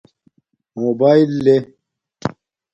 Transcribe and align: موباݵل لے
موباݵل 0.81 1.25
لے 1.45 1.57